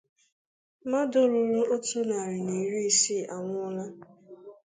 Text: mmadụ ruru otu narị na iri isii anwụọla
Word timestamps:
mmadụ 0.83 1.19
ruru 1.31 1.61
otu 1.73 1.99
narị 2.09 2.37
na 2.47 2.53
iri 2.65 2.81
isii 2.91 3.29
anwụọla 3.35 3.85